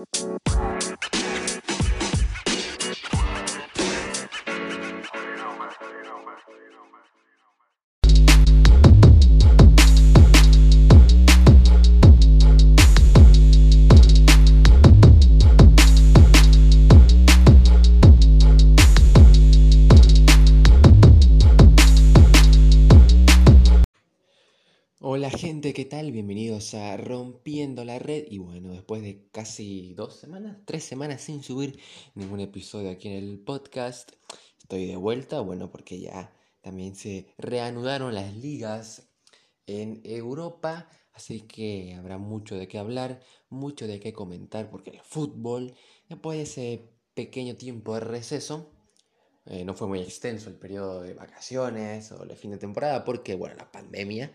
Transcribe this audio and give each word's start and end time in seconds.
Música 0.00 0.79
gente, 25.40 25.72
¿qué 25.72 25.86
tal? 25.86 26.12
Bienvenidos 26.12 26.74
a 26.74 26.98
Rompiendo 26.98 27.82
la 27.82 27.98
Red. 27.98 28.26
Y 28.28 28.36
bueno, 28.36 28.72
después 28.72 29.00
de 29.00 29.26
casi 29.32 29.94
dos 29.94 30.16
semanas, 30.16 30.58
tres 30.66 30.84
semanas 30.84 31.22
sin 31.22 31.42
subir 31.42 31.80
ningún 32.14 32.40
episodio 32.40 32.90
aquí 32.90 33.08
en 33.08 33.14
el 33.14 33.38
podcast, 33.38 34.12
estoy 34.58 34.86
de 34.86 34.96
vuelta, 34.96 35.40
bueno, 35.40 35.70
porque 35.70 35.98
ya 35.98 36.30
también 36.60 36.94
se 36.94 37.32
reanudaron 37.38 38.14
las 38.14 38.36
ligas 38.36 39.08
en 39.66 40.02
Europa, 40.04 40.90
así 41.14 41.40
que 41.40 41.94
habrá 41.94 42.18
mucho 42.18 42.58
de 42.58 42.68
qué 42.68 42.76
hablar, 42.76 43.22
mucho 43.48 43.86
de 43.86 43.98
qué 43.98 44.12
comentar, 44.12 44.68
porque 44.68 44.90
el 44.90 45.00
fútbol, 45.00 45.72
después 46.10 46.36
de 46.36 46.42
ese 46.42 46.90
pequeño 47.14 47.56
tiempo 47.56 47.94
de 47.94 48.00
receso, 48.00 48.74
eh, 49.46 49.64
no 49.64 49.72
fue 49.72 49.88
muy 49.88 50.00
extenso 50.00 50.50
el 50.50 50.56
periodo 50.56 51.00
de 51.00 51.14
vacaciones 51.14 52.12
o 52.12 52.24
el 52.24 52.36
fin 52.36 52.50
de 52.50 52.58
temporada, 52.58 53.06
porque 53.06 53.36
bueno, 53.36 53.56
la 53.56 53.72
pandemia 53.72 54.34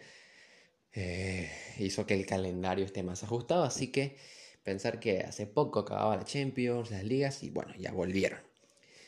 eh, 0.95 1.51
hizo 1.77 2.05
que 2.05 2.13
el 2.13 2.25
calendario 2.25 2.85
esté 2.85 3.03
más 3.03 3.23
ajustado, 3.23 3.63
así 3.63 3.91
que 3.91 4.15
pensar 4.63 4.99
que 4.99 5.19
hace 5.19 5.45
poco 5.45 5.79
acababa 5.79 6.15
la 6.15 6.23
Champions, 6.23 6.89
las 6.89 7.03
ligas 7.03 7.43
y 7.43 7.49
bueno, 7.49 7.73
ya 7.77 7.91
volvieron. 7.91 8.39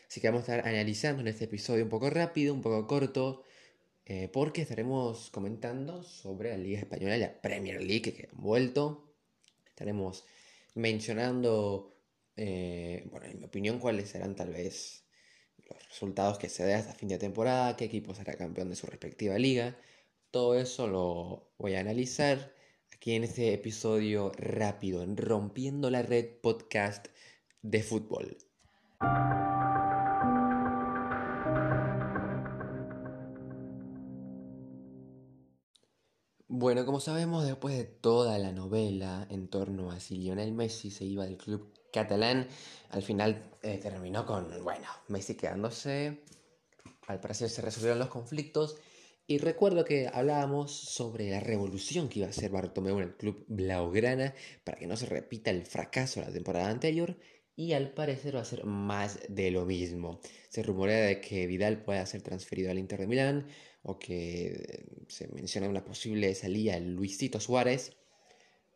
Así 0.07 0.21
que 0.21 0.27
vamos 0.27 0.47
a 0.47 0.55
estar 0.55 0.67
analizando 0.67 1.21
en 1.21 1.27
este 1.29 1.45
episodio 1.45 1.83
un 1.83 1.89
poco 1.89 2.09
rápido, 2.09 2.53
un 2.53 2.61
poco 2.61 2.87
corto, 2.87 3.43
eh, 4.05 4.29
porque 4.31 4.61
estaremos 4.61 5.29
comentando 5.31 6.03
sobre 6.03 6.51
la 6.51 6.57
Liga 6.57 6.79
Española 6.79 7.17
y 7.17 7.19
la 7.21 7.41
Premier 7.41 7.81
League 7.81 8.13
que 8.13 8.29
han 8.31 8.41
vuelto. 8.41 9.13
Estaremos 9.67 10.25
mencionando, 10.75 11.95
eh, 12.35 13.07
bueno, 13.11 13.27
en 13.27 13.39
mi 13.39 13.45
opinión, 13.45 13.79
cuáles 13.79 14.09
serán 14.09 14.35
tal 14.35 14.51
vez 14.51 15.03
los 15.69 15.87
resultados 15.89 16.37
que 16.37 16.49
se 16.49 16.63
den 16.65 16.77
hasta 16.77 16.93
fin 16.93 17.09
de 17.09 17.17
temporada, 17.17 17.75
qué 17.75 17.85
equipo 17.85 18.13
será 18.13 18.35
campeón 18.35 18.69
de 18.69 18.75
su 18.75 18.87
respectiva 18.87 19.37
liga 19.37 19.77
todo 20.31 20.55
eso 20.55 20.87
lo 20.87 21.51
voy 21.57 21.75
a 21.75 21.79
analizar 21.79 22.53
aquí 22.93 23.13
en 23.13 23.23
este 23.23 23.53
episodio 23.53 24.31
rápido 24.37 25.01
en 25.01 25.15
Rompiendo 25.17 25.89
la 25.89 26.01
Red 26.01 26.41
podcast 26.41 27.07
de 27.61 27.83
fútbol. 27.83 28.37
Bueno, 36.49 36.85
como 36.85 36.99
sabemos, 36.99 37.45
después 37.45 37.77
de 37.77 37.83
toda 37.83 38.37
la 38.39 38.51
novela 38.51 39.27
en 39.29 39.47
torno 39.47 39.91
a 39.91 39.99
si 39.99 40.17
Lionel 40.17 40.53
Messi 40.53 40.89
se 40.89 41.05
iba 41.05 41.23
del 41.25 41.37
club 41.37 41.71
catalán, 41.93 42.47
al 42.89 43.03
final 43.03 43.51
eh, 43.61 43.77
terminó 43.77 44.25
con, 44.25 44.63
bueno, 44.63 44.87
Messi 45.07 45.35
quedándose, 45.35 46.23
al 47.07 47.19
parecer 47.19 47.49
se 47.49 47.61
resolvieron 47.61 47.99
los 47.99 48.09
conflictos 48.09 48.77
y 49.27 49.39
recuerdo 49.39 49.83
que 49.83 50.09
hablábamos 50.11 50.71
sobre 50.71 51.29
la 51.29 51.41
revolución 51.41 52.07
que 52.07 52.19
iba 52.19 52.27
a 52.27 52.31
hacer 52.31 52.49
Bartomeu 52.49 52.97
en 52.97 53.03
el 53.03 53.17
club 53.17 53.43
Blaugrana 53.49 54.33
para 54.63 54.77
que 54.77 54.87
no 54.87 54.95
se 54.95 55.05
repita 55.05 55.51
el 55.51 55.65
fracaso 55.65 56.21
de 56.21 56.27
la 56.27 56.31
temporada 56.31 56.69
anterior 56.69 57.17
y 57.57 57.73
al 57.73 57.91
parecer 57.93 58.37
va 58.37 58.41
a 58.41 58.45
ser 58.45 58.63
más 58.63 59.19
de 59.27 59.51
lo 59.51 59.65
mismo. 59.65 60.21
Se 60.47 60.63
rumorea 60.63 61.01
de 61.01 61.19
que 61.19 61.45
Vidal 61.45 61.83
pueda 61.83 62.05
ser 62.05 62.21
transferido 62.21 62.71
al 62.71 62.79
Inter 62.79 63.01
de 63.01 63.07
Milán 63.07 63.47
o 63.81 63.99
que 63.99 64.47
eh, 64.47 64.85
se 65.09 65.27
menciona 65.27 65.67
una 65.67 65.83
posible 65.83 66.33
salida 66.33 66.73
de 66.75 66.81
Luisito 66.81 67.41
Suárez. 67.41 67.96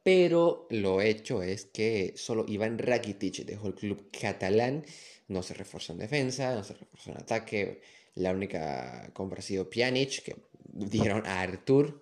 Pero 0.03 0.67
lo 0.71 1.01
hecho 1.01 1.43
es 1.43 1.65
que 1.65 2.13
solo 2.15 2.45
Iván 2.47 2.79
Rakitic 2.79 3.45
dejó 3.45 3.67
el 3.67 3.75
club 3.75 4.09
catalán, 4.11 4.83
no 5.27 5.43
se 5.43 5.53
reforzó 5.53 5.93
en 5.93 5.99
defensa, 5.99 6.55
no 6.55 6.63
se 6.63 6.73
reforzó 6.73 7.11
en 7.11 7.17
ataque 7.17 7.81
la 8.15 8.31
única 8.31 9.09
compra 9.13 9.39
ha 9.39 9.43
sido 9.43 9.69
Pjanic, 9.69 10.23
que 10.23 10.35
dieron 10.63 11.25
a 11.25 11.41
Artur. 11.41 12.01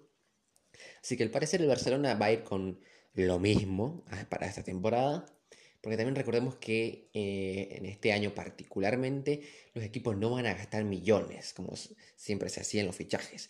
Así 1.02 1.18
que 1.18 1.24
al 1.24 1.32
parecer 1.32 1.62
el 1.62 1.68
Barcelona 1.68 2.16
va 2.16 2.28
a 2.28 2.32
ir 2.32 2.44
con 2.44 2.80
lo 3.14 3.40
mismo 3.40 4.04
ah, 4.08 4.26
para 4.30 4.48
esta 4.48 4.64
temporada. 4.64 5.26
Porque 5.82 5.96
también 5.96 6.16
recordemos 6.16 6.56
que 6.56 7.10
eh, 7.14 7.70
en 7.72 7.86
este 7.86 8.12
año 8.12 8.34
particularmente 8.36 9.42
los 9.74 9.84
equipos 9.84 10.18
no 10.18 10.32
van 10.32 10.46
a 10.46 10.54
gastar 10.54 10.84
millones, 10.84 11.54
como 11.54 11.74
siempre 12.18 12.50
se 12.50 12.60
hacía 12.60 12.82
en 12.82 12.88
los 12.88 12.98
fichajes. 12.98 13.50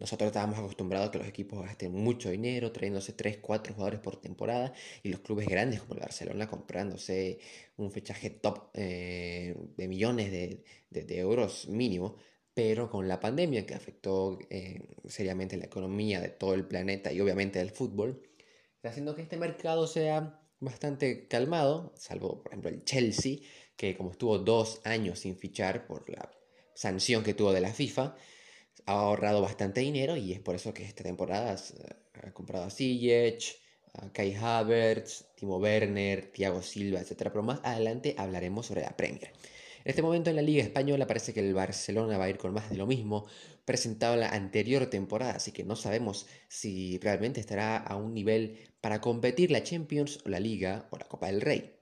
Nosotros 0.00 0.28
estábamos 0.28 0.58
acostumbrados 0.58 1.08
a 1.08 1.12
que 1.12 1.18
los 1.18 1.28
equipos 1.28 1.62
gasten 1.62 1.92
mucho 1.92 2.30
dinero, 2.30 2.72
trayéndose 2.72 3.12
3, 3.12 3.38
4 3.38 3.74
jugadores 3.74 4.00
por 4.00 4.20
temporada, 4.20 4.72
y 5.02 5.10
los 5.10 5.20
clubes 5.20 5.46
grandes 5.46 5.80
como 5.80 5.94
el 5.94 6.00
Barcelona 6.00 6.48
comprándose 6.48 7.38
un 7.76 7.90
fichaje 7.92 8.30
top 8.30 8.70
eh, 8.74 9.54
de 9.76 9.88
millones 9.88 10.32
de, 10.32 11.18
euros 11.18 11.68
mínimo. 11.68 12.16
Pero 12.54 12.90
con 12.90 13.08
la 13.08 13.20
pandemia 13.20 13.66
que 13.66 13.74
afectó 13.74 14.38
eh, 14.48 14.82
seriamente 15.06 15.56
la 15.56 15.66
economía 15.66 16.20
de 16.20 16.30
todo 16.30 16.54
el 16.54 16.66
planeta 16.66 17.12
y 17.12 17.20
obviamente 17.20 17.58
del 17.58 17.70
fútbol, 17.70 18.22
está 18.76 18.88
haciendo 18.88 19.14
que 19.14 19.22
este 19.22 19.36
mercado 19.36 19.86
sea 19.86 20.40
bastante 20.60 21.28
calmado, 21.28 21.92
salvo 21.96 22.42
por 22.42 22.52
ejemplo 22.52 22.70
el 22.70 22.84
Chelsea, 22.84 23.38
que 23.76 23.96
como 23.96 24.12
estuvo 24.12 24.38
dos 24.38 24.80
años 24.84 25.20
sin 25.20 25.36
fichar 25.36 25.86
por 25.86 26.08
la 26.08 26.30
sanción 26.74 27.22
que 27.22 27.34
tuvo 27.34 27.52
de 27.52 27.60
la 27.60 27.72
FIFA, 27.72 28.16
ha 28.86 28.92
ahorrado 28.92 29.40
bastante 29.42 29.80
dinero 29.80 30.16
y 30.16 30.32
es 30.32 30.40
por 30.40 30.54
eso 30.54 30.74
que 30.74 30.84
esta 30.84 31.02
temporada 31.02 31.56
ha 32.22 32.32
comprado 32.32 32.64
a 32.64 32.70
Ziyech, 32.70 33.60
a 33.94 34.12
Kai 34.12 34.34
Havertz, 34.34 35.24
Timo 35.36 35.58
Werner, 35.58 36.30
Thiago 36.32 36.62
Silva, 36.62 37.00
etc. 37.00 37.16
Pero 37.24 37.42
más 37.42 37.60
adelante 37.62 38.14
hablaremos 38.18 38.66
sobre 38.66 38.82
la 38.82 38.96
Premier. 38.96 39.32
En 39.84 39.90
este 39.90 40.02
momento 40.02 40.28
en 40.28 40.36
la 40.36 40.42
Liga 40.42 40.62
Española 40.62 41.06
parece 41.06 41.32
que 41.32 41.40
el 41.40 41.54
Barcelona 41.54 42.18
va 42.18 42.24
a 42.24 42.30
ir 42.30 42.36
con 42.36 42.52
más 42.52 42.68
de 42.68 42.76
lo 42.76 42.86
mismo 42.86 43.26
presentado 43.64 44.16
la 44.16 44.28
anterior 44.28 44.86
temporada, 44.86 45.32
así 45.32 45.52
que 45.52 45.64
no 45.64 45.74
sabemos 45.76 46.26
si 46.48 46.98
realmente 46.98 47.40
estará 47.40 47.78
a 47.78 47.96
un 47.96 48.12
nivel 48.12 48.58
para 48.80 49.00
competir 49.00 49.50
la 49.50 49.62
Champions 49.62 50.18
o 50.26 50.28
la 50.28 50.40
Liga 50.40 50.88
o 50.90 50.98
la 50.98 51.06
Copa 51.06 51.28
del 51.28 51.40
Rey. 51.40 51.76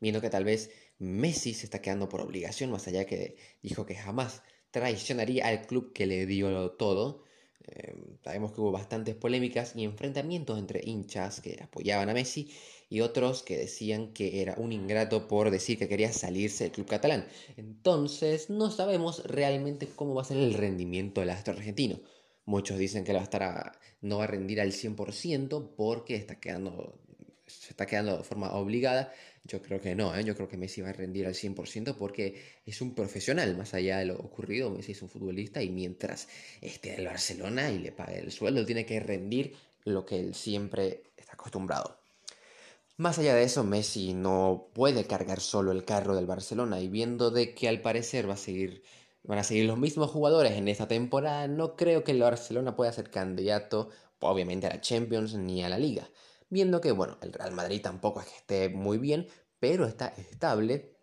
Viendo 0.00 0.20
que 0.20 0.30
tal 0.30 0.44
vez 0.44 0.70
Messi 0.98 1.54
se 1.54 1.66
está 1.66 1.80
quedando 1.80 2.08
por 2.08 2.20
obligación, 2.20 2.70
más 2.70 2.88
allá 2.88 3.04
que 3.06 3.36
dijo 3.62 3.86
que 3.86 3.94
jamás 3.94 4.42
traicionaría 4.70 5.46
al 5.46 5.66
club 5.66 5.92
que 5.92 6.06
le 6.06 6.26
dio 6.26 6.70
todo. 6.72 7.24
Eh, 7.66 7.94
sabemos 8.22 8.52
que 8.52 8.60
hubo 8.60 8.72
bastantes 8.72 9.14
polémicas 9.14 9.74
y 9.74 9.84
enfrentamientos 9.84 10.58
entre 10.58 10.82
hinchas 10.84 11.40
que 11.40 11.58
apoyaban 11.62 12.08
a 12.08 12.14
Messi 12.14 12.50
y 12.88 13.00
otros 13.00 13.42
que 13.42 13.56
decían 13.58 14.12
que 14.12 14.40
era 14.42 14.54
un 14.58 14.72
ingrato 14.72 15.26
por 15.26 15.50
decir 15.50 15.78
que 15.78 15.88
quería 15.88 16.12
salirse 16.12 16.64
del 16.64 16.72
club 16.72 16.86
catalán. 16.86 17.26
Entonces 17.56 18.50
no 18.50 18.70
sabemos 18.70 19.24
realmente 19.24 19.88
cómo 19.88 20.14
va 20.14 20.22
a 20.22 20.26
ser 20.26 20.36
el 20.36 20.54
rendimiento 20.54 21.20
del 21.20 21.30
astro 21.30 21.54
argentino. 21.54 22.00
Muchos 22.44 22.78
dicen 22.78 23.02
que 23.04 23.12
va 23.12 23.20
a 23.20 23.24
estar 23.24 23.72
no 24.00 24.18
va 24.18 24.24
a 24.24 24.28
rendir 24.28 24.60
al 24.60 24.72
100% 24.72 25.74
porque 25.76 26.14
está 26.14 26.38
quedando, 26.38 27.00
se 27.46 27.70
está 27.70 27.86
quedando 27.86 28.18
de 28.18 28.24
forma 28.24 28.52
obligada 28.52 29.12
yo 29.46 29.62
creo 29.62 29.80
que 29.80 29.94
no, 29.94 30.14
¿eh? 30.14 30.24
yo 30.24 30.34
creo 30.34 30.48
que 30.48 30.56
Messi 30.56 30.80
va 30.80 30.90
a 30.90 30.92
rendir 30.92 31.26
al 31.26 31.34
100% 31.34 31.94
porque 31.96 32.42
es 32.64 32.80
un 32.80 32.94
profesional, 32.94 33.56
más 33.56 33.74
allá 33.74 33.98
de 33.98 34.06
lo 34.06 34.16
ocurrido, 34.16 34.70
Messi 34.70 34.92
es 34.92 35.02
un 35.02 35.08
futbolista 35.08 35.62
y 35.62 35.70
mientras 35.70 36.28
esté 36.60 36.94
en 36.94 37.00
el 37.00 37.06
Barcelona 37.06 37.70
y 37.70 37.78
le 37.78 37.92
pague 37.92 38.18
el 38.18 38.32
sueldo, 38.32 38.66
tiene 38.66 38.84
que 38.86 38.98
rendir 38.98 39.54
lo 39.84 40.04
que 40.04 40.18
él 40.18 40.34
siempre 40.34 41.04
está 41.16 41.34
acostumbrado. 41.34 41.96
Más 42.96 43.18
allá 43.18 43.34
de 43.34 43.44
eso, 43.44 43.62
Messi 43.62 44.14
no 44.14 44.68
puede 44.72 45.06
cargar 45.06 45.40
solo 45.40 45.70
el 45.70 45.84
carro 45.84 46.16
del 46.16 46.26
Barcelona 46.26 46.80
y 46.80 46.88
viendo 46.88 47.30
de 47.30 47.54
que 47.54 47.68
al 47.68 47.82
parecer 47.82 48.28
va 48.28 48.34
a 48.34 48.38
seguir, 48.38 48.82
van 49.22 49.38
a 49.38 49.44
seguir 49.44 49.66
los 49.66 49.78
mismos 49.78 50.10
jugadores 50.10 50.52
en 50.52 50.66
esta 50.66 50.88
temporada, 50.88 51.46
no 51.46 51.76
creo 51.76 52.02
que 52.02 52.12
el 52.12 52.20
Barcelona 52.20 52.74
pueda 52.74 52.92
ser 52.92 53.10
candidato, 53.10 53.90
obviamente, 54.20 54.66
a 54.66 54.70
la 54.70 54.80
Champions 54.80 55.34
ni 55.34 55.62
a 55.62 55.68
la 55.68 55.78
Liga 55.78 56.08
viendo 56.48 56.80
que, 56.80 56.92
bueno, 56.92 57.18
el 57.22 57.32
Real 57.32 57.52
Madrid 57.52 57.80
tampoco 57.82 58.20
es 58.20 58.26
que 58.26 58.36
esté 58.36 58.68
muy 58.68 58.98
bien, 58.98 59.26
pero 59.58 59.86
está 59.86 60.08
estable. 60.08 60.96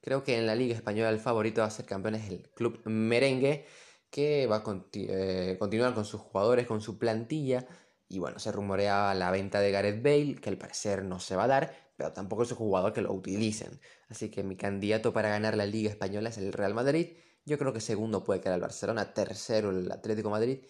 Creo 0.00 0.22
que 0.24 0.38
en 0.38 0.46
la 0.46 0.54
Liga 0.54 0.74
Española 0.74 1.10
el 1.10 1.18
favorito 1.18 1.60
va 1.60 1.66
a 1.66 1.70
ser 1.70 1.86
campeón 1.86 2.14
es 2.14 2.28
el 2.28 2.48
club 2.50 2.80
merengue, 2.84 3.66
que 4.10 4.46
va 4.46 4.56
a 4.56 4.64
eh, 4.94 5.56
continuar 5.58 5.94
con 5.94 6.04
sus 6.04 6.20
jugadores, 6.20 6.66
con 6.66 6.80
su 6.80 6.98
plantilla. 6.98 7.66
Y 8.08 8.18
bueno, 8.18 8.38
se 8.38 8.52
rumorea 8.52 9.14
la 9.14 9.30
venta 9.30 9.60
de 9.60 9.70
Gareth 9.70 10.02
Bale, 10.02 10.36
que 10.36 10.48
al 10.48 10.56
parecer 10.56 11.04
no 11.04 11.20
se 11.20 11.36
va 11.36 11.44
a 11.44 11.48
dar, 11.48 11.92
pero 11.96 12.12
tampoco 12.12 12.42
es 12.44 12.52
un 12.52 12.58
jugador 12.58 12.92
que 12.92 13.02
lo 13.02 13.12
utilicen. 13.12 13.80
Así 14.08 14.30
que 14.30 14.42
mi 14.42 14.56
candidato 14.56 15.12
para 15.12 15.28
ganar 15.28 15.56
la 15.56 15.66
Liga 15.66 15.90
Española 15.90 16.30
es 16.30 16.38
el 16.38 16.52
Real 16.52 16.74
Madrid. 16.74 17.18
Yo 17.44 17.58
creo 17.58 17.72
que 17.72 17.80
segundo 17.80 18.24
puede 18.24 18.40
quedar 18.40 18.54
el 18.54 18.62
Barcelona, 18.62 19.12
tercero 19.12 19.70
el 19.70 19.90
Atlético 19.92 20.30
Madrid 20.30 20.60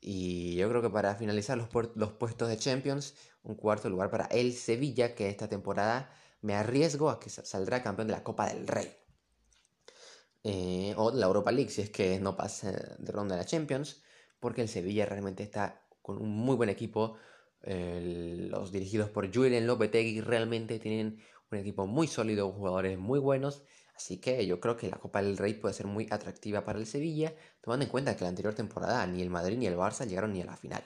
y 0.00 0.56
yo 0.56 0.68
creo 0.68 0.82
que 0.82 0.90
para 0.90 1.14
finalizar 1.14 1.58
los, 1.58 1.68
los 1.94 2.12
puestos 2.12 2.48
de 2.48 2.56
Champions, 2.56 3.14
un 3.42 3.54
cuarto 3.54 3.90
lugar 3.90 4.10
para 4.10 4.26
el 4.26 4.54
Sevilla, 4.54 5.14
que 5.14 5.28
esta 5.28 5.48
temporada 5.48 6.12
me 6.42 6.54
arriesgo 6.54 7.10
a 7.10 7.20
que 7.20 7.28
saldrá 7.30 7.82
campeón 7.82 8.08
de 8.08 8.14
la 8.14 8.24
Copa 8.24 8.48
del 8.48 8.66
Rey. 8.66 8.90
Eh, 10.42 10.94
o 10.96 11.10
de 11.10 11.20
la 11.20 11.26
Europa 11.26 11.52
League, 11.52 11.70
si 11.70 11.82
es 11.82 11.90
que 11.90 12.18
no 12.18 12.34
pasa 12.34 12.72
de 12.98 13.12
ronda 13.12 13.34
de 13.34 13.42
la 13.42 13.46
Champions, 13.46 14.02
porque 14.38 14.62
el 14.62 14.68
Sevilla 14.68 15.04
realmente 15.04 15.42
está 15.42 15.82
con 16.00 16.16
un 16.16 16.30
muy 16.30 16.56
buen 16.56 16.70
equipo. 16.70 17.16
los 17.62 18.72
dirigidos 18.72 19.10
por 19.10 19.32
Julian 19.34 19.66
Lopetegui 19.66 20.22
realmente 20.22 20.78
tienen 20.78 21.20
un 21.50 21.58
equipo 21.58 21.86
muy 21.86 22.06
sólido, 22.06 22.50
jugadores 22.52 22.98
muy 22.98 23.18
buenos. 23.18 23.62
Así 24.00 24.16
que 24.16 24.46
yo 24.46 24.60
creo 24.60 24.78
que 24.78 24.88
la 24.88 24.96
Copa 24.96 25.20
del 25.20 25.36
Rey 25.36 25.52
puede 25.52 25.74
ser 25.74 25.86
muy 25.86 26.06
atractiva 26.10 26.64
para 26.64 26.78
el 26.78 26.86
Sevilla, 26.86 27.34
tomando 27.60 27.84
en 27.84 27.90
cuenta 27.90 28.16
que 28.16 28.24
la 28.24 28.30
anterior 28.30 28.54
temporada 28.54 29.06
ni 29.06 29.20
el 29.20 29.28
Madrid 29.28 29.58
ni 29.58 29.66
el 29.66 29.76
Barça 29.76 30.06
llegaron 30.06 30.32
ni 30.32 30.40
a 30.40 30.46
la 30.46 30.56
final. 30.56 30.82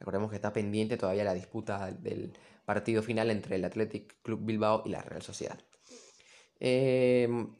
Recordemos 0.00 0.30
que 0.30 0.36
está 0.36 0.52
pendiente 0.52 0.96
todavía 0.96 1.22
la 1.22 1.32
disputa 1.32 1.92
del 1.92 2.36
partido 2.64 3.04
final 3.04 3.30
entre 3.30 3.54
el 3.54 3.64
Athletic 3.64 4.20
Club 4.20 4.40
Bilbao 4.42 4.82
y 4.84 4.88
la 4.88 5.00
Real 5.00 5.22
Sociedad. 5.22 5.60
Em, 6.58 7.54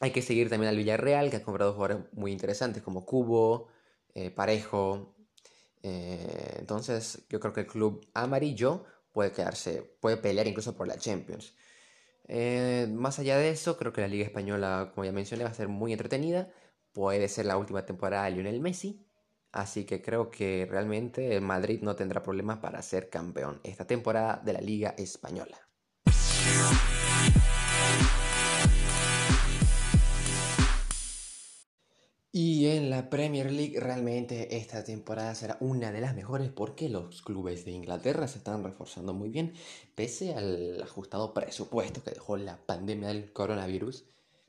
hay 0.00 0.12
que 0.12 0.22
seguir 0.22 0.48
también 0.48 0.70
al 0.70 0.76
Villarreal, 0.76 1.28
que 1.28 1.38
ha 1.38 1.42
comprado 1.42 1.72
jugadores 1.72 2.06
muy 2.12 2.30
interesantes 2.30 2.84
como 2.84 3.04
Cubo, 3.04 3.66
eh, 4.14 4.30
Parejo. 4.30 5.16
Eh, 5.82 6.54
entonces, 6.60 7.26
yo 7.28 7.40
creo 7.40 7.52
que 7.52 7.62
el 7.62 7.66
club 7.66 8.06
amarillo 8.14 8.84
puede 9.10 9.32
quedarse, 9.32 9.82
puede 10.00 10.18
pelear 10.18 10.46
incluso 10.46 10.76
por 10.76 10.86
la 10.86 10.96
Champions. 10.98 11.52
Eh, 12.28 12.88
más 12.92 13.18
allá 13.18 13.38
de 13.38 13.50
eso, 13.50 13.76
creo 13.76 13.92
que 13.92 14.00
la 14.00 14.08
Liga 14.08 14.24
Española, 14.24 14.90
como 14.94 15.04
ya 15.04 15.12
mencioné, 15.12 15.44
va 15.44 15.50
a 15.50 15.54
ser 15.54 15.68
muy 15.68 15.92
entretenida. 15.92 16.50
Puede 16.92 17.28
ser 17.28 17.46
la 17.46 17.56
última 17.56 17.84
temporada 17.86 18.24
de 18.24 18.32
Lionel 18.32 18.60
Messi. 18.60 19.06
Así 19.52 19.84
que 19.86 20.02
creo 20.02 20.30
que 20.30 20.66
realmente 20.70 21.40
Madrid 21.40 21.80
no 21.82 21.96
tendrá 21.96 22.22
problemas 22.22 22.58
para 22.58 22.82
ser 22.82 23.08
campeón 23.08 23.60
esta 23.64 23.86
temporada 23.86 24.42
de 24.44 24.52
la 24.52 24.60
Liga 24.60 24.94
Española. 24.98 25.58
Y 32.38 32.66
en 32.66 32.90
la 32.90 33.08
Premier 33.08 33.50
League 33.50 33.80
realmente 33.80 34.58
esta 34.58 34.84
temporada 34.84 35.34
será 35.34 35.56
una 35.58 35.90
de 35.90 36.02
las 36.02 36.14
mejores 36.14 36.50
porque 36.50 36.90
los 36.90 37.22
clubes 37.22 37.64
de 37.64 37.70
Inglaterra 37.70 38.28
se 38.28 38.36
están 38.36 38.62
reforzando 38.62 39.14
muy 39.14 39.30
bien 39.30 39.54
pese 39.94 40.34
al 40.34 40.82
ajustado 40.82 41.32
presupuesto 41.32 42.04
que 42.04 42.10
dejó 42.10 42.36
la 42.36 42.58
pandemia 42.58 43.08
del 43.08 43.32
coronavirus. 43.32 44.04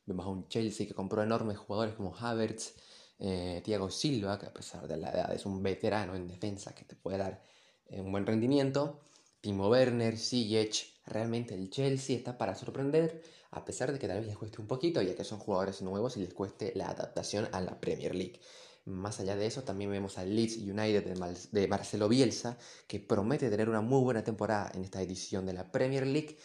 Vemos 0.05 0.25
a 0.25 0.29
un 0.29 0.49
Chelsea 0.49 0.85
que 0.85 0.93
compró 0.93 1.23
enormes 1.23 1.57
jugadores 1.59 1.95
como 1.95 2.13
Havertz, 2.13 2.75
eh, 3.19 3.61
Thiago 3.63 3.89
Silva, 3.89 4.37
que 4.37 4.47
a 4.47 4.53
pesar 4.53 4.85
de 4.85 4.97
la 4.97 5.09
edad 5.11 5.33
es 5.33 5.45
un 5.45 5.63
veterano 5.63 6.13
en 6.13 6.27
defensa 6.27 6.75
que 6.75 6.83
te 6.83 6.97
puede 6.97 7.19
dar 7.19 7.41
eh, 7.87 8.01
un 8.01 8.11
buen 8.11 8.25
rendimiento. 8.25 8.99
Timo 9.39 9.69
Werner, 9.69 10.17
Ziyech, 10.17 10.96
realmente 11.07 11.56
el 11.56 11.69
Chelsea 11.69 12.18
está 12.18 12.38
para 12.38 12.56
sorprender 12.56 13.21
a 13.51 13.65
pesar 13.65 13.92
de 13.92 14.00
que 14.00 14.07
tal 14.07 14.18
vez 14.18 14.27
les 14.27 14.38
cueste 14.38 14.62
un 14.62 14.68
poquito, 14.68 15.01
ya 15.01 15.15
que 15.15 15.24
son 15.24 15.39
jugadores 15.39 15.81
nuevos 15.81 16.18
y 16.18 16.21
les 16.21 16.33
cueste 16.33 16.74
la 16.75 16.89
adaptación 16.89 17.48
a 17.51 17.62
la 17.62 17.80
Premier 17.80 18.13
League. 18.13 18.39
Más 18.86 19.19
allá 19.19 19.36
de 19.36 19.45
eso, 19.45 19.63
también 19.63 19.92
vemos 19.92 20.18
al 20.18 20.33
Leeds 20.33 20.57
United 20.57 21.04
de, 21.51 21.68
Marcelo 21.68 22.07
Bielsa, 22.07 22.57
que 22.88 23.00
promete 23.00 23.50
tener 23.50 23.68
una 23.68 23.81
muy 23.81 24.01
buena 24.01 24.24
temporada 24.24 24.71
en 24.74 24.83
esta 24.83 25.01
edición 25.01 25.45
de 25.45 25.54
la 25.54 25.71
Premier 25.71 26.07
League. 26.07 26.38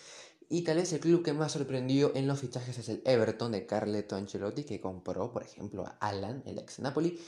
Y 0.48 0.62
tal 0.62 0.76
vez 0.76 0.92
el 0.92 1.00
club 1.00 1.22
que 1.22 1.32
más 1.32 1.52
sorprendió 1.52 2.14
en 2.14 2.26
los 2.26 2.40
fichajes 2.40 2.76
es 2.78 2.88
el 2.88 3.00
Everton 3.04 3.52
de 3.52 3.64
Carleto 3.64 4.16
Ancelotti, 4.16 4.64
que 4.64 4.80
compró, 4.80 5.32
por 5.32 5.44
ejemplo, 5.44 5.86
a 5.86 5.96
Alan, 6.00 6.42
el 6.44 6.58
ex 6.58 6.80
Napoli, 6.80 7.18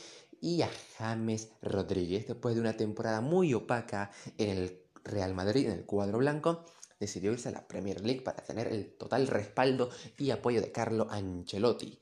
y 0.40 0.62
a 0.62 0.70
James 0.98 1.48
Rodríguez, 1.62 2.26
después 2.26 2.54
de 2.54 2.60
una 2.60 2.76
temporada 2.76 3.20
muy 3.20 3.54
opaca 3.54 4.10
en 4.36 4.50
el 4.50 4.80
Real 5.04 5.32
Madrid, 5.32 5.66
en 5.66 5.72
el 5.72 5.86
cuadro 5.86 6.18
blanco 6.18 6.64
decidió 7.04 7.32
irse 7.32 7.48
a 7.48 7.52
la 7.52 7.66
Premier 7.66 8.00
League 8.00 8.22
para 8.22 8.42
tener 8.42 8.68
el 8.68 8.96
total 8.96 9.26
respaldo 9.26 9.90
y 10.18 10.30
apoyo 10.30 10.60
de 10.60 10.72
Carlo 10.72 11.06
Ancelotti. 11.10 11.98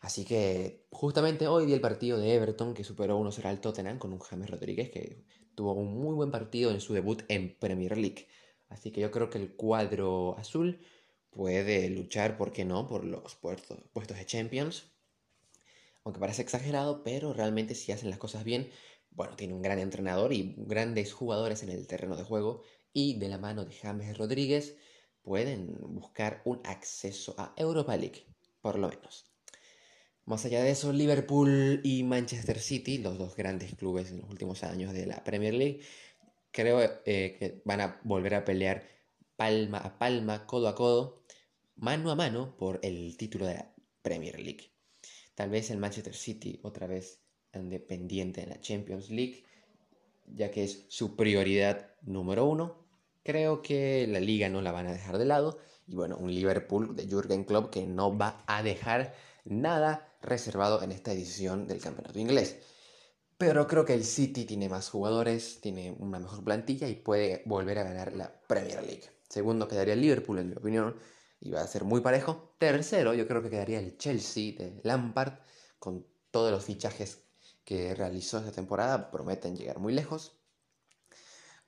Así 0.00 0.24
que 0.24 0.86
justamente 0.90 1.46
hoy 1.46 1.66
vi 1.66 1.74
el 1.74 1.80
partido 1.80 2.18
de 2.18 2.34
Everton 2.34 2.74
que 2.74 2.84
superó 2.84 3.18
1-0 3.20 3.44
al 3.44 3.60
Tottenham 3.60 3.98
con 3.98 4.12
un 4.12 4.18
James 4.18 4.48
Rodríguez 4.48 4.90
que 4.90 5.24
tuvo 5.54 5.74
un 5.74 5.94
muy 5.94 6.14
buen 6.14 6.30
partido 6.30 6.70
en 6.70 6.80
su 6.80 6.94
debut 6.94 7.22
en 7.28 7.56
Premier 7.58 7.98
League. 7.98 8.26
Así 8.70 8.92
que 8.92 9.00
yo 9.00 9.10
creo 9.10 9.28
que 9.28 9.38
el 9.38 9.54
cuadro 9.56 10.38
azul 10.38 10.80
puede 11.30 11.90
luchar, 11.90 12.36
¿por 12.36 12.52
qué 12.52 12.64
no?, 12.64 12.86
por 12.86 13.04
los 13.04 13.34
puestos, 13.34 13.78
puestos 13.92 14.16
de 14.16 14.26
Champions. 14.26 14.84
Aunque 16.04 16.20
parece 16.20 16.42
exagerado, 16.42 17.02
pero 17.02 17.34
realmente 17.34 17.74
si 17.74 17.92
hacen 17.92 18.08
las 18.08 18.18
cosas 18.18 18.42
bien, 18.42 18.70
bueno, 19.10 19.36
tiene 19.36 19.54
un 19.54 19.60
gran 19.60 19.78
entrenador 19.78 20.32
y 20.32 20.54
grandes 20.56 21.12
jugadores 21.12 21.62
en 21.62 21.68
el 21.68 21.86
terreno 21.86 22.16
de 22.16 22.24
juego 22.24 22.62
y 22.92 23.18
de 23.18 23.28
la 23.28 23.38
mano 23.38 23.64
de 23.64 23.72
James 23.72 24.16
Rodríguez 24.16 24.76
pueden 25.22 25.76
buscar 25.80 26.42
un 26.44 26.60
acceso 26.64 27.34
a 27.38 27.54
Europa 27.56 27.96
League, 27.96 28.26
por 28.60 28.78
lo 28.78 28.88
menos. 28.88 29.30
Más 30.24 30.44
allá 30.44 30.62
de 30.62 30.70
eso, 30.70 30.92
Liverpool 30.92 31.80
y 31.82 32.02
Manchester 32.04 32.58
City, 32.58 32.98
los 32.98 33.18
dos 33.18 33.36
grandes 33.36 33.74
clubes 33.74 34.10
en 34.10 34.20
los 34.20 34.30
últimos 34.30 34.62
años 34.62 34.92
de 34.92 35.06
la 35.06 35.24
Premier 35.24 35.54
League, 35.54 35.80
creo 36.52 36.80
eh, 37.04 37.36
que 37.38 37.62
van 37.64 37.80
a 37.80 38.00
volver 38.04 38.34
a 38.34 38.44
pelear 38.44 38.84
palma 39.36 39.78
a 39.78 39.98
palma, 39.98 40.46
codo 40.46 40.68
a 40.68 40.74
codo, 40.74 41.24
mano 41.76 42.10
a 42.10 42.14
mano 42.14 42.56
por 42.58 42.78
el 42.82 43.16
título 43.16 43.46
de 43.46 43.54
la 43.54 43.74
Premier 44.02 44.38
League. 44.38 44.70
Tal 45.34 45.48
vez 45.48 45.70
el 45.70 45.78
Manchester 45.78 46.14
City 46.14 46.60
otra 46.62 46.86
vez 46.86 47.22
ande 47.52 47.80
pendiente 47.80 48.42
en 48.42 48.50
la 48.50 48.60
Champions 48.60 49.10
League, 49.10 49.44
ya 50.34 50.50
que 50.50 50.64
es 50.64 50.86
su 50.88 51.16
prioridad 51.16 51.90
número 52.02 52.46
uno, 52.46 52.80
Creo 53.22 53.60
que 53.62 54.06
la 54.08 54.20
liga 54.20 54.48
no 54.48 54.62
la 54.62 54.72
van 54.72 54.86
a 54.86 54.92
dejar 54.92 55.18
de 55.18 55.24
lado. 55.24 55.58
Y 55.86 55.94
bueno, 55.94 56.16
un 56.16 56.32
Liverpool 56.32 56.96
de 56.96 57.06
Jürgen 57.06 57.44
Klopp 57.44 57.70
que 57.70 57.86
no 57.86 58.16
va 58.16 58.44
a 58.46 58.62
dejar 58.62 59.14
nada 59.44 60.08
reservado 60.22 60.82
en 60.82 60.92
esta 60.92 61.12
edición 61.12 61.66
del 61.66 61.80
campeonato 61.80 62.18
inglés. 62.18 62.58
Pero 63.36 63.66
creo 63.66 63.84
que 63.84 63.94
el 63.94 64.04
City 64.04 64.44
tiene 64.44 64.68
más 64.68 64.90
jugadores, 64.90 65.60
tiene 65.60 65.96
una 65.98 66.18
mejor 66.18 66.44
plantilla 66.44 66.88
y 66.88 66.94
puede 66.94 67.42
volver 67.46 67.78
a 67.78 67.84
ganar 67.84 68.14
la 68.14 68.40
Premier 68.46 68.82
League. 68.82 69.04
Segundo 69.28 69.66
quedaría 69.68 69.94
el 69.94 70.00
Liverpool, 70.00 70.38
en 70.38 70.50
mi 70.50 70.56
opinión, 70.56 70.96
y 71.40 71.50
va 71.50 71.62
a 71.62 71.66
ser 71.66 71.84
muy 71.84 72.00
parejo. 72.00 72.54
Tercero, 72.58 73.14
yo 73.14 73.26
creo 73.26 73.42
que 73.42 73.50
quedaría 73.50 73.78
el 73.78 73.96
Chelsea 73.96 74.54
de 74.58 74.80
Lampard, 74.84 75.34
con 75.78 76.06
todos 76.30 76.50
los 76.50 76.64
fichajes 76.64 77.22
que 77.70 77.94
realizó 77.94 78.38
esta 78.38 78.50
temporada, 78.50 79.12
prometen 79.12 79.56
llegar 79.56 79.78
muy 79.78 79.92
lejos. 79.92 80.32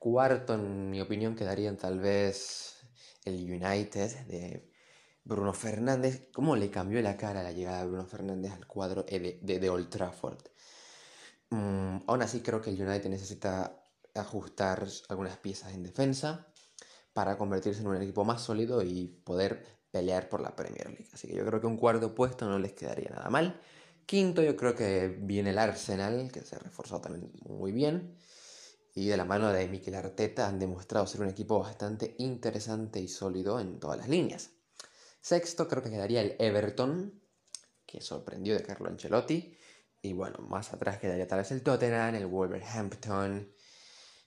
Cuarto, 0.00 0.54
en 0.54 0.90
mi 0.90 1.00
opinión, 1.00 1.36
quedarían 1.36 1.76
tal 1.76 2.00
vez 2.00 2.74
el 3.24 3.36
United 3.36 4.26
de 4.26 4.68
Bruno 5.22 5.52
Fernández. 5.52 6.28
¿Cómo 6.32 6.56
le 6.56 6.72
cambió 6.72 7.00
la 7.02 7.16
cara 7.16 7.44
la 7.44 7.52
llegada 7.52 7.82
de 7.82 7.86
Bruno 7.86 8.04
Fernández 8.04 8.50
al 8.50 8.66
cuadro 8.66 9.04
de, 9.04 9.38
de, 9.40 9.70
Old 9.70 9.90
Trafford? 9.90 10.40
Mm, 11.50 11.98
aún 12.08 12.22
así, 12.22 12.40
creo 12.40 12.60
que 12.60 12.70
el 12.70 12.82
United 12.82 13.08
necesita 13.08 13.86
ajustar 14.16 14.84
algunas 15.08 15.36
piezas 15.36 15.72
en 15.72 15.84
defensa 15.84 16.48
para 17.12 17.38
convertirse 17.38 17.80
en 17.80 17.86
un 17.86 18.02
equipo 18.02 18.24
más 18.24 18.42
sólido 18.42 18.82
y 18.82 19.06
poder 19.06 19.64
pelear 19.92 20.28
por 20.28 20.40
la 20.40 20.56
Premier 20.56 20.88
League. 20.88 21.10
Así 21.12 21.28
que 21.28 21.36
yo 21.36 21.46
creo 21.46 21.60
que 21.60 21.68
un 21.68 21.76
cuarto 21.76 22.12
puesto 22.12 22.48
no 22.48 22.58
les 22.58 22.72
quedaría 22.72 23.10
nada 23.10 23.30
mal. 23.30 23.60
Quinto, 24.06 24.42
yo 24.42 24.56
creo 24.56 24.74
que 24.74 25.08
viene 25.08 25.50
el 25.50 25.58
Arsenal, 25.58 26.30
que 26.32 26.42
se 26.42 26.56
ha 26.56 26.58
reforzado 26.58 27.02
también 27.02 27.30
muy 27.44 27.72
bien 27.72 28.16
y 28.94 29.06
de 29.06 29.16
la 29.16 29.24
mano 29.24 29.52
de 29.52 29.68
Mikel 29.68 29.94
Arteta 29.94 30.46
han 30.46 30.58
demostrado 30.58 31.06
ser 31.06 31.22
un 31.22 31.28
equipo 31.28 31.58
bastante 31.58 32.14
interesante 32.18 33.00
y 33.00 33.08
sólido 33.08 33.58
en 33.58 33.80
todas 33.80 33.98
las 33.98 34.08
líneas. 34.08 34.50
Sexto 35.20 35.66
creo 35.66 35.82
que 35.82 35.90
quedaría 35.90 36.20
el 36.20 36.36
Everton, 36.38 37.22
que 37.86 38.00
sorprendió 38.00 38.54
de 38.54 38.62
Carlo 38.62 38.88
Ancelotti. 38.88 39.56
Y 40.02 40.12
bueno, 40.12 40.38
más 40.40 40.72
atrás 40.72 40.98
quedaría 40.98 41.28
tal 41.28 41.38
vez 41.38 41.52
el 41.52 41.62
Tottenham, 41.62 42.16
el 42.16 42.26
Wolverhampton, 42.26 43.54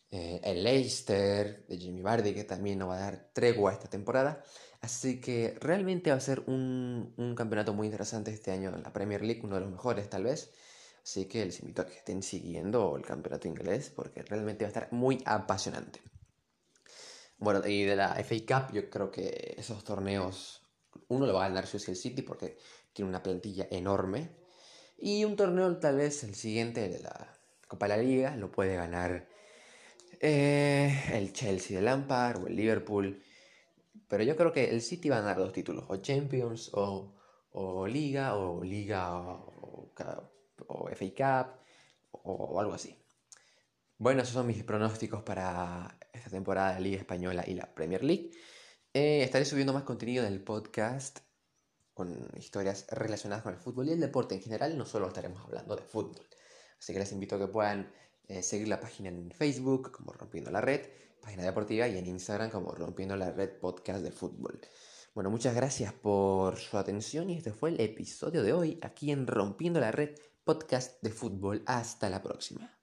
eh, 0.09 0.41
el 0.43 0.63
Leicester 0.63 1.65
de 1.67 1.77
Jimmy 1.77 2.01
Vardy, 2.01 2.33
que 2.33 2.45
también 2.45 2.79
no 2.79 2.87
va 2.87 2.97
a 2.97 3.01
dar 3.01 3.29
tregua 3.33 3.73
esta 3.73 3.89
temporada. 3.89 4.41
Así 4.85 5.19
que 5.19 5.57
realmente 5.59 6.11
va 6.11 6.17
a 6.17 6.19
ser 6.19 6.43
un, 6.45 7.11
un 7.17 7.33
campeonato 7.33 7.73
muy 7.73 7.87
interesante 7.87 8.29
este 8.29 8.51
año 8.51 8.69
en 8.69 8.83
la 8.83 8.93
Premier 8.93 9.23
League, 9.23 9.41
uno 9.43 9.55
de 9.55 9.61
los 9.61 9.71
mejores 9.71 10.07
tal 10.11 10.25
vez. 10.25 10.51
Así 11.03 11.25
que 11.25 11.43
les 11.43 11.59
invito 11.59 11.81
a 11.81 11.87
que 11.87 11.95
estén 11.95 12.21
siguiendo 12.21 12.95
el 12.95 13.03
campeonato 13.03 13.47
inglés 13.47 13.91
porque 13.95 14.21
realmente 14.21 14.63
va 14.63 14.67
a 14.67 14.73
estar 14.73 14.87
muy 14.91 15.23
apasionante. 15.25 16.01
Bueno, 17.39 17.67
y 17.67 17.81
de 17.81 17.95
la 17.95 18.13
FA 18.23 18.35
Cup, 18.47 18.75
yo 18.75 18.87
creo 18.91 19.09
que 19.09 19.55
esos 19.57 19.83
torneos, 19.83 20.61
uno 21.07 21.25
lo 21.25 21.33
va 21.33 21.45
a 21.45 21.49
ganar 21.49 21.67
el 21.73 21.95
City 21.95 22.21
porque 22.21 22.59
tiene 22.93 23.09
una 23.09 23.23
plantilla 23.23 23.67
enorme. 23.71 24.29
Y 24.99 25.25
un 25.25 25.35
torneo, 25.35 25.77
tal 25.77 25.97
vez 25.97 26.23
el 26.23 26.35
siguiente, 26.35 26.89
de 26.89 26.99
la 26.99 27.35
Copa 27.67 27.87
de 27.87 27.97
la 27.97 28.03
Liga, 28.03 28.35
lo 28.35 28.51
puede 28.51 28.75
ganar 28.75 29.27
eh, 30.19 31.05
el 31.11 31.33
Chelsea 31.33 31.75
de 31.75 31.83
Lampard 31.83 32.43
o 32.43 32.47
el 32.47 32.55
Liverpool. 32.55 33.24
Pero 34.07 34.23
yo 34.23 34.35
creo 34.35 34.51
que 34.53 34.69
el 34.69 34.81
City 34.81 35.09
va 35.09 35.17
a 35.17 35.21
ganar 35.21 35.37
dos 35.37 35.53
títulos, 35.53 35.85
o 35.87 35.97
Champions 35.97 36.71
o, 36.73 37.13
o 37.51 37.87
Liga, 37.87 38.35
o 38.35 38.63
Liga 38.63 39.15
o, 39.15 39.91
FA 40.91 41.45
Cup 41.45 41.59
o, 42.11 42.59
algo 42.59 42.73
así. 42.73 42.97
Bueno, 43.97 44.21
esos 44.21 44.33
son 44.33 44.47
mis 44.47 44.63
pronósticos 44.63 45.23
para 45.23 45.97
esta 46.11 46.29
temporada 46.29 46.75
de 46.75 46.81
Liga 46.81 46.97
Española 46.97 47.43
y 47.47 47.53
la 47.53 47.73
Premier 47.73 48.03
League. 48.03 48.31
Eh, 48.93 49.23
estaré 49.23 49.45
subiendo 49.45 49.73
más 49.73 49.83
contenido 49.83 50.25
en 50.25 50.33
el 50.33 50.43
podcast 50.43 51.19
con 51.93 52.29
historias 52.37 52.87
relacionadas 52.91 53.43
con 53.43 53.53
el 53.53 53.59
fútbol 53.59 53.87
y 53.87 53.93
el 53.93 54.01
deporte 54.01 54.35
en 54.35 54.41
general, 54.41 54.77
no 54.77 54.85
solo 54.85 55.07
estaremos 55.07 55.41
hablando 55.45 55.75
de 55.75 55.83
fútbol. 55.83 56.27
Así 56.77 56.91
que 56.93 56.99
les 56.99 57.11
invito 57.13 57.35
a 57.35 57.39
que 57.39 57.47
puedan 57.47 57.91
eh, 58.27 58.43
seguir 58.43 58.67
la 58.67 58.79
página 58.79 59.09
en 59.09 59.31
Facebook 59.31 59.91
como 59.91 60.13
Rompiendo 60.13 60.51
la 60.51 60.61
Red, 60.61 60.81
página 61.21 61.43
deportiva, 61.43 61.87
y 61.87 61.97
en 61.97 62.05
Instagram 62.05 62.49
como 62.49 62.71
Rompiendo 62.71 63.15
la 63.15 63.31
Red 63.31 63.59
Podcast 63.59 64.03
de 64.03 64.11
Fútbol. 64.11 64.59
Bueno, 65.13 65.29
muchas 65.29 65.55
gracias 65.55 65.93
por 65.93 66.57
su 66.57 66.77
atención 66.77 67.29
y 67.29 67.37
este 67.37 67.51
fue 67.51 67.69
el 67.69 67.79
episodio 67.79 68.43
de 68.43 68.51
hoy 68.51 68.79
aquí 68.81 69.11
en 69.11 69.27
Rompiendo 69.27 69.79
la 69.79 69.91
Red 69.91 70.15
Podcast 70.43 71.01
de 71.01 71.09
Fútbol. 71.09 71.63
Hasta 71.65 72.09
la 72.09 72.21
próxima. 72.21 72.74